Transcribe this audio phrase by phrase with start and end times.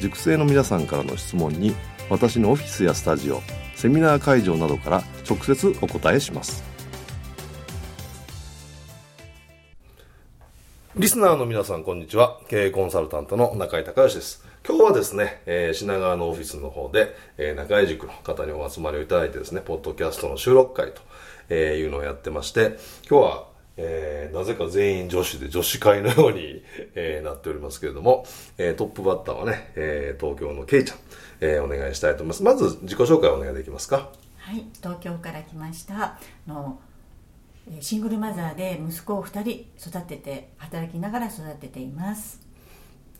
[0.00, 1.74] 塾生の皆さんからの質問に
[2.10, 3.40] 私のオフィスやスタジオ
[3.74, 6.62] セミナー会場などから直接お答えします。
[10.96, 12.38] リスナーの皆さんこんにちは。
[12.48, 14.44] 経営コンサルタントの中井隆義です。
[14.66, 21.02] 今日はですね、えー、品川のオフィスの方で、えー、中井塾の方にお集まりをいただいてですねポッドキャストの収録会と、
[21.50, 26.62] えー、いうのをやってまして今日はえー、なぜか全員女子で女子会のように、
[26.94, 28.24] えー、なっておりますけれども、
[28.58, 30.98] えー、トップバッターはね、えー、東京のけいちゃん、
[31.40, 32.42] えー、お願いしたいと思います。
[32.42, 34.10] まず自己紹介をお願いできますか？
[34.38, 36.18] はい、東京から来ました。
[36.46, 36.78] の
[37.80, 42.40] シングルマザーで息子を2人育てて働きながら育てています。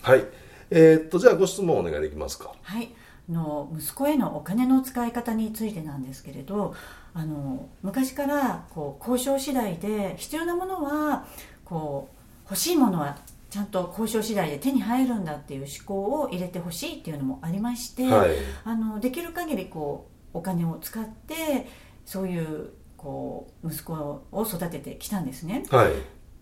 [0.02, 0.24] はい、
[0.70, 2.52] えー、っとじゃあご質問お願いできますか？
[2.62, 2.94] はい
[3.28, 6.74] の息子へのお金の使い方についてなんですけれど
[7.14, 11.26] あの昔からこう交渉次第で必要なものは
[11.64, 12.16] こう
[12.50, 18.30] 欲しいものはちゃんと交渉次第で手に入るんだっていう思考を入れてほしいっていうのもありまして、はい、
[18.64, 21.68] あのできる限りこうお金を使って
[22.04, 25.64] そういうこう息子を育ててきたんですね。
[25.70, 25.92] はい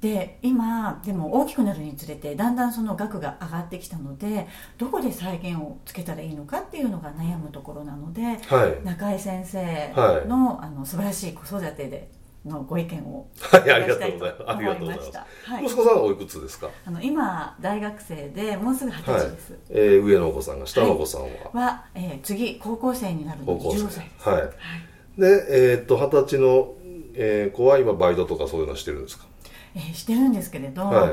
[0.02, 9.92] で今でも大きくなるにつれてだんだんその額が上がってきたのでどこで再現をつけたらいいのかっていうのが悩むところなので、はい、中井先生
[10.26, 12.10] のはい、あの素晴らしい子育てで
[12.44, 14.44] のご意見をはいありがとうございます。
[14.48, 16.68] ありがとうございます、はい、息子さんはおいくつですか？
[16.84, 24.38] あの今大学生でもうすぐ二十歳です、はい、えー、上のお子さんが下のお子さんは、は、えー、次高校生になるので15歳は
[25.16, 26.74] い、でえー、っと二十歳の、
[27.14, 29.26] えー、子は今バイトとかそういうのしてるんですか？
[29.74, 31.12] えー、してるんですけれど、はい、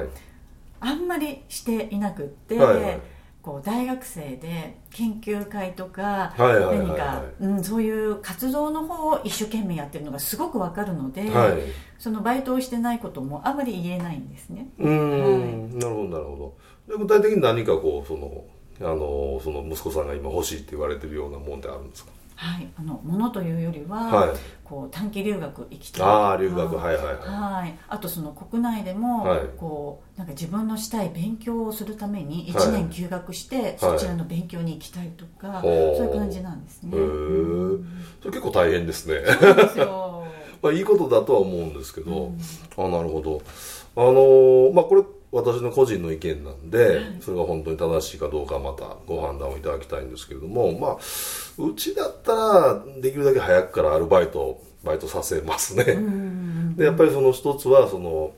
[0.81, 3.00] あんまりしていなくって、はいはい、
[3.42, 11.53] こう大学生で研究会とか何か、うん、そういう活動の方を一生懸命やってるのがすごくわかるので、はい、
[11.98, 14.68] そのバイトをしてないこともあまり言えないんですね。
[14.78, 16.56] うん、なるほどなるほ
[16.88, 16.98] ど。
[16.98, 18.44] 具体的に何かこうその
[18.81, 22.12] あのその息子さんが今欲しいって言われてるようなもんってあるんですか？
[22.40, 24.30] はい、あのものというよりは、はい、
[24.64, 36.98] こう短期留学行きたいああ留学はいはいはい、はい、あとその国内でも、はい、こうなんか自分のしたい勉強をするために1年休学して、そちらの勉強に行きたいとか、そういう感じなんですね。
[36.98, 37.88] へえ、うん、
[38.22, 39.22] それ結構大変ですね。
[39.26, 40.26] そうですよ。
[40.62, 42.12] まあいいことだとは思うんですけど、
[42.78, 43.42] うん、あなるほど。
[43.96, 55.86] あのー、まあこれ私の個人の意見なんで、それが本当に正しいかどうかまたご判断をいただきたいんですけれども、まあ、うちだったらできるだけ早くからアルバイト、バイトさせますね。
[56.76, 58.32] で、やっぱりその一つは、その、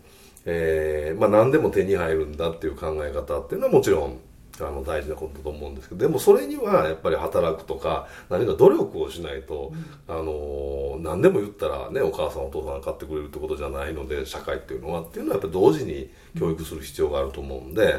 [0.46, 4.20] えー、まあ何でも手に入るんだっていう考え方っていうのはもちろん
[4.60, 9.72] あの大事なことだと思うんですけどでもそれにはやっぱり働くとか何か努力をしないと、
[10.08, 17.96] うん、あの何でも言ったらねお母さんお父さんが買ってくれるってことじゃないので社会っていうのはっていうのはやっぱり同時に教育する必要があると思うんで、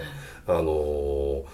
[0.46, 1.44] うん、あの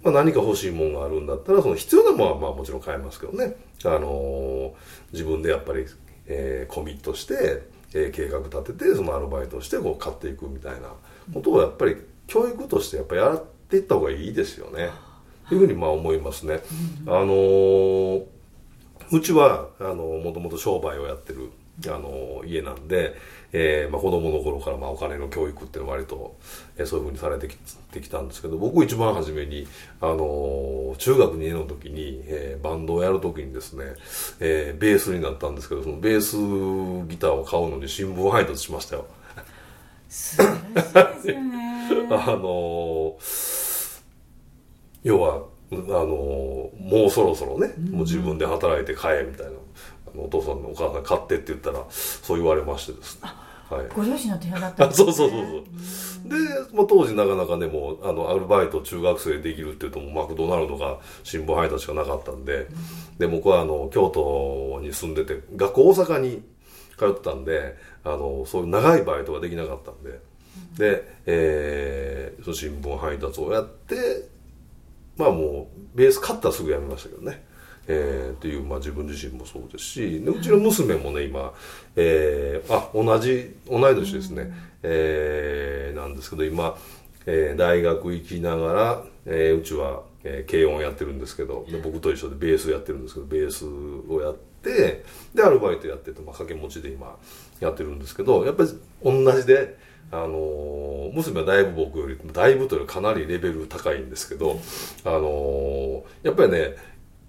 [0.00, 4.72] まあ、何か欲しいものがあるんだったらその必要なものはまあもちろん買えますけどね、あの
[5.12, 5.86] 自分でやっぱり、
[6.26, 10.92] えー、コミットして、えー、計画立ててそのアルバイトをしてこう買っていくみたいな
[11.34, 11.96] ことをやっぱり
[12.28, 14.90] 教育としてやっぱりやっていった方がいいですよね。
[15.48, 16.60] というふうにまあ思いますね。
[17.06, 18.24] あのー、
[19.10, 21.50] うちは、あのもともと商売をやってる、
[21.86, 23.14] あのー、家なんで、
[23.52, 26.36] えーまあ、子供の頃からまあお金の教育っていうのは割と、
[26.76, 27.56] えー、そういうふうにされてき
[27.92, 29.66] てきたんですけど僕一番初めに、
[30.02, 33.84] あのー、中学2年の時に、えー、バンドをやる時にですね、
[34.40, 36.36] えー、ベースになったんですけどそのベース
[37.08, 39.06] ギターを買うのに新聞配達しましたよ。
[40.08, 40.42] 素晴
[40.94, 41.68] らしいですよね。
[42.10, 42.42] あの
[45.02, 49.52] 要はあのもうそろそろね、もう自分で働いて買えみたいな
[50.12, 53.30] あのお父さんのお母さん買ってって言ったらそう言われましてですね。
[53.68, 53.88] はい。
[53.94, 56.28] ご両親の手だったんです、ね、 そうそうそうそう。
[56.28, 56.36] で、
[56.72, 62.66] まあ、当時なかなかねもうあのアルバイト中学生できるっていうともうマクドナルドが新聞配達しかなかったんで、
[63.18, 66.42] で僕はあの京都に住んでて学校大阪に
[66.98, 70.20] 通ってたんであのそういう長いバイトができなかったんで、
[70.78, 74.28] で、えー、その新聞配達をやって
[75.18, 77.44] まあもうベース買ったらすぐ辞めましたけどね。
[77.88, 81.54] えー、っていう、まあ、自分自身もそうですしでうちの娘もね今、
[81.96, 86.76] えー、あ同じ同い年ですね、うん、えー、なんですけど今、
[87.24, 95.04] えー、大学行きながら、えー、うちは、えー、軽音やってるんですけどで僕と一緒でベースやってるんですけどベースをやって
[95.34, 97.16] でアルバイトやってて、まあ、掛け持ちで今
[97.58, 98.70] やってるんですけどやっぱり
[99.02, 99.88] 同じで。
[100.10, 104.58] あの娘はだいぶ僕よりだいぶというかなりレベル高いんですけど、
[105.04, 106.76] あのやっぱりね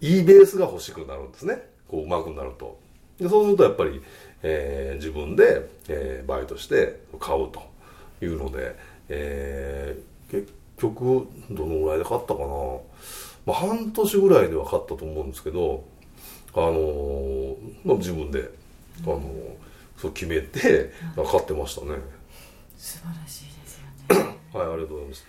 [0.01, 1.61] いいベースが欲しくなるんですね。
[1.87, 2.79] こう上手くなると。
[3.19, 4.01] でそうするとやっぱり、
[4.43, 7.69] えー、自分で、えー、バイトして買うと。
[8.21, 8.75] いうので、
[9.07, 12.45] えー、結局どのぐらいで買ったかな、
[13.45, 15.83] まあ、半年ぐらいでは買ったと思うんですけど
[16.53, 17.55] あのー、
[17.85, 18.49] まあ、自分で、
[19.03, 19.21] あのー、
[19.97, 21.95] そう決めて買ってましたね
[22.79, 23.79] 素晴らしいです
[24.15, 24.37] よね。
[24.53, 25.25] はいありがとうございます。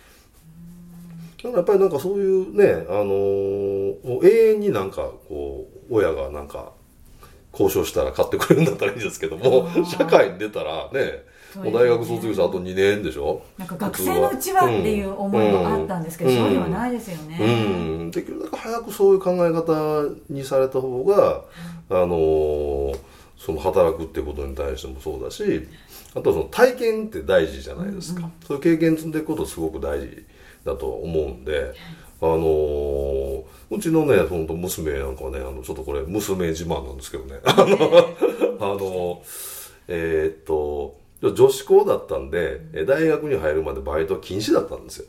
[1.39, 6.73] だからやっぱりなんかそういうね、あのー、永遠になんかこう親がなんか
[7.53, 11.25] 交渉したら買ってくれるんだったらいいんですけども社会に出たらね
[11.57, 13.43] もう大学卒業してあと2年でしょ？
[13.59, 21.43] なんか学生のうちはっていう思いもあったんですけど、うん、そうではないですよね、うん、できるだけ早くそういう考え方にされた方が、
[21.89, 22.99] あのー、
[23.37, 25.67] その働くっていうことに対してもそうだし
[26.15, 30.25] あとその体験って大事じゃないですか、うんうん、そういう経験積んでいくことすごく大事
[30.65, 31.75] だと思うんで、
[32.21, 37.41] あのー、うちのね、本当娘なんかはね、あの、ちょっとこれ、娘自慢なんですけどね。
[37.47, 37.55] あ
[38.61, 39.23] の、
[39.89, 45.07] えー、っと、女子校だったんで、大学に入るまでバイトは禁止だったんですよ。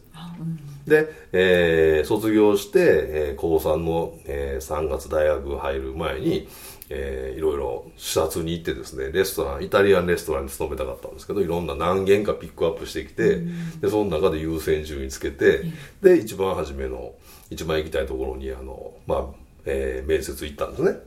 [0.88, 6.48] で、えー、卒業して、えー、高3の、えー、3月大学入る前に、
[6.94, 17.14] えー、いろいろ視察に行ってですねレストランイタリアンレストランに勤めたかったんですけどいろんな何軒かピックアップしてきて、うん、でその中で優先順位つけて、うん、で一番初めの
[17.50, 19.26] 一番行きたいところにあの、まあ
[19.66, 21.00] えー、面接行ったんですね。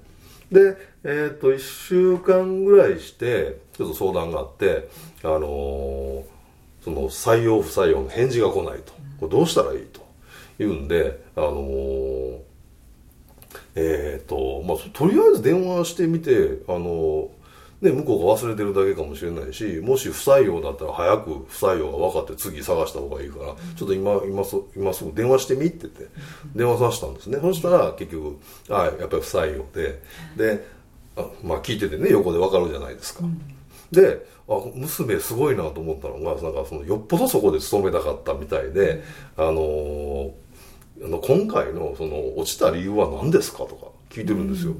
[0.51, 4.89] で、えー、っと1週間ぐらいしてちょっと相談があって
[5.23, 6.25] あのー、
[6.83, 8.93] その採用不採用の返事が来ないと。
[9.21, 10.03] これどうしたらいいと。
[10.59, 12.54] 言うんであのー
[13.75, 17.31] えっ、ー、と、まあ、とりあえず電話してみて、あの、
[17.81, 26.09] ね、向こうが忘れてるだけかもしれないし、もし不採用だったら早く不採用が分かって次探した方がいいから、ちょっと今、今す今すぐ電話してみって言って、
[26.55, 27.38] 電話させたんですね。
[27.41, 28.38] そしたら結局、
[28.71, 30.00] あやっぱり不採用で、
[30.37, 30.67] で、
[31.17, 33.25] あまあ聞いててね、横で分かるじゃないですか。
[33.91, 39.03] で、あ、娘すごいなと思ったのが、なんかその、よっぽどそこで勤めたかったみたいで、
[39.37, 40.44] あのーあ
[40.99, 44.75] の今回のその落ちた理由は何ですかとか聞いてるんですよ。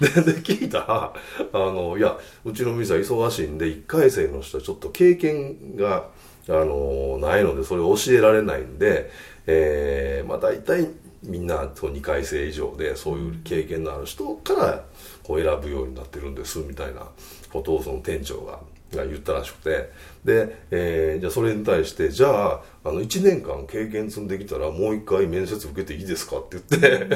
[0.00, 1.12] でで聞いたら
[1.52, 6.08] あのいやうちの店は忙しいんで1回生の人はちょっと経験が
[6.48, 9.10] あのないのでそれを教えられないんで、
[9.46, 10.88] えー、まあ大体
[11.22, 14.84] みんな2回生以上でそういう経験のある人から
[15.22, 17.06] こう選ぶようになってるんですみたいな
[17.52, 18.58] ことをその店長が
[18.96, 19.90] が言ったらしくて。
[20.24, 27.06] で、えー、じゃあそれに対してじゃああの1年間経験積んできたらもう一回面接受けていいですかって言って。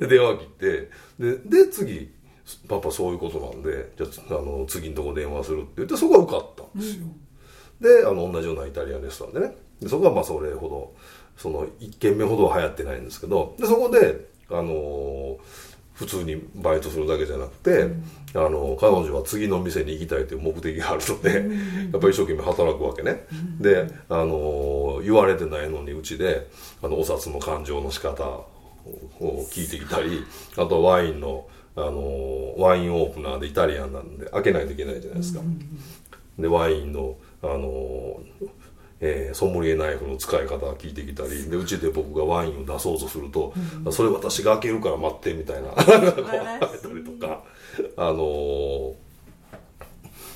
[0.00, 0.90] で電話切って。
[1.18, 2.12] でで次
[2.68, 9.56] パパそういうことなんでじゃああの次のとこ電話するって言ってそこは受かったんですよ、うん、であの同じようなイタリアンレストランでね。
[9.80, 10.94] でそこはまあそれほど
[11.36, 13.54] その1軒目ほどは流行ってないんですけど。
[13.58, 15.38] でそこであのー
[16.00, 18.02] 普通にバイトするだけじゃなくて、うん、
[18.34, 26.48] あの彼女は次の店に行きたいという目的があるので、うん、やっぱり一生懸命働くわけね、うん、であの言われてないのにうちで
[26.82, 28.46] あのお札の勘定の仕方を
[29.50, 30.24] 聞いてきたり
[30.56, 35.40] あとワインのあのワインオープナーでイタリアンなんで開けないといけないじゃないですか、
[36.38, 38.20] でワインのあの
[39.00, 43.54] えー、ソムリエナイフの使い方聞いてきたりでうちで僕がワインを出そうとすると、
[43.84, 47.42] うん、それ私が開けるから待ってみたいなたりとか。
[47.96, 48.94] あのー、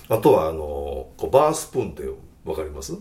[0.08, 2.04] あとはあのー、バースプーンって
[2.44, 2.94] 分かります？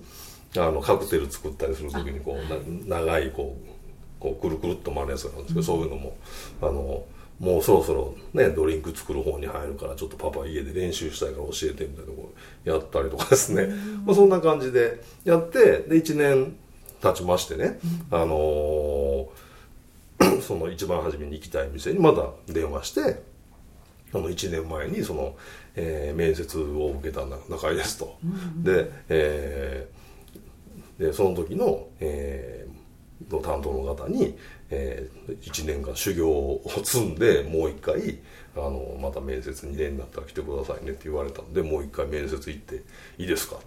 [0.58, 6.18] あのカクテル作ったりする時にこう長いこうこうくるくるっと回るやつがあるんですけど、うん、そういうのも
[6.62, 7.04] あの
[7.44, 12.32] もうそろそろねドリンク作る方に入るからちょっとパパ家で練習したいから教えてみたいなこ
[12.66, 13.68] うやったりとかですね、
[14.06, 16.56] まあ、そんな感じでやってで1年
[17.02, 17.80] 経ちましてね、
[18.12, 23.22] あのー、 その一番初めに行きたい店にまだ電話して
[24.14, 25.36] あの1年前にその、
[25.76, 28.16] えー、面接を受けた中井ですと、
[28.58, 32.73] で,、えー、でその時の、えー、
[33.30, 34.38] の担当の方に、
[34.70, 38.20] えー、1年間修行を積んでもう一回
[38.56, 42.76] あのまた面接に例になったら来てくださいねって言われたんでもう一回面接行って
[43.18, 43.56] いいですか？
[43.56, 43.60] っ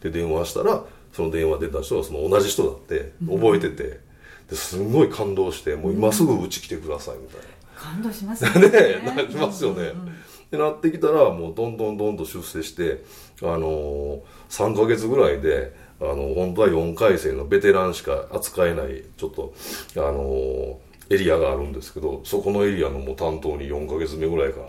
[0.00, 0.10] て。
[0.10, 4.00] で電話したらその電話出た人がその同じ人だって覚えてて、
[4.48, 7.44] ですごい感動してもう今すぐうち来てくださいみたいな。
[7.76, 8.68] 感動しますね。
[8.70, 13.02] ねなりますよね、うんうんってなってきたらもうどんどんどんどん出世して
[13.42, 15.74] あのー、3か月ぐらいで
[16.10, 19.54] あの本当は4回生のベテランしか扱えないちょっと
[19.96, 24.66] あのー、エリアがあるんですけどそこのエリアのもう担当に4か月目ぐらいから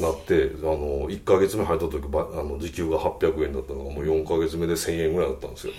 [0.00, 5.72] なってあの1か月目入った時ばあの時給が800円だったのがもう4か月目で1000円ぐらいだったんですよ。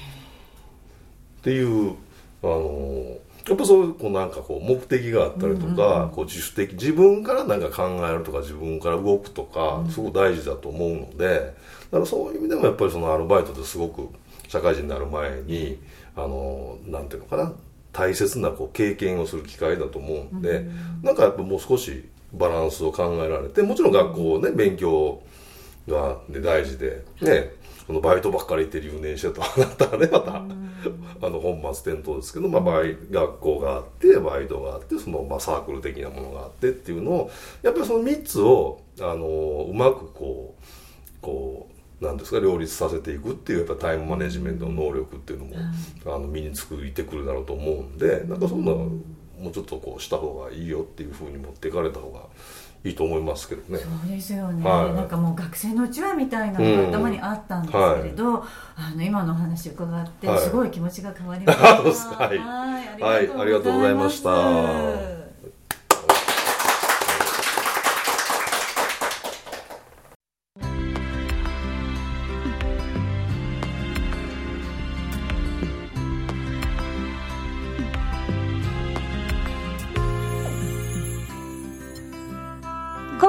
[1.41, 1.95] っていう
[2.41, 3.17] あの
[3.47, 11.53] やっぱそういうこうなんかこう目的があったりとか、こう自主的自分からなんか考えるとか自分から動くとかすごく大事だと思うので
[11.91, 14.09] だからそういう意味でもやっぱりそのアルバイトですごく
[14.47, 15.79] 社会人になる前に
[16.15, 17.53] あのなんていうのかな
[17.91, 25.21] 大切なこう経験をする機会だと思うんで、うん、なんかやっぱもう少しバランスを考えられてもちろん学校ね勉強
[25.87, 27.51] が、ね、大事でね
[27.87, 40.63] そのバイトばっかり行って留年してとなったらね また、あの本末転倒ですけど、まあ、バイ学校があってバイトがあってその、まあ、サークル的なものがあってっていうのをやっぱりその3つをあのうまくこう
[41.21, 45.55] こうなんですか両立させていくっていうやっぱタイムマネジメントの能力っていうのも、
[46.05, 52.21] あの身につくいてくるだろうと思うんでなんかそんなもうちょっとこうした方がいいよっていうふうに持っていかれた方が
[52.87, 53.79] いいと思いますけどね。
[53.79, 54.69] そうですよね。
[54.69, 58.43] はい、なんかもう学生のうちはみたいなのが頭にあったんですけれど、うんはい、
[58.75, 61.65] あの今の話伺ってすごい気持ちが変わりました。
[62.23, 65.14] はい、はい、ありがとうございました。